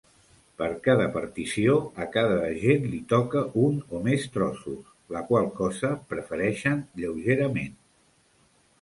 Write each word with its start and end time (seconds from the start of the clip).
Per 0.59 0.69
cada 0.85 1.03
partició, 1.17 1.75
a 2.05 2.07
cada 2.15 2.39
agent 2.47 2.89
li 2.95 3.03
toca 3.13 3.45
un 3.67 3.77
o 3.99 4.03
més 4.09 4.27
trossos, 4.39 4.83
la 5.19 5.25
qual 5.31 5.55
cosa 5.63 5.95
prefereixen 6.15 6.85
lleugerament. 7.05 7.83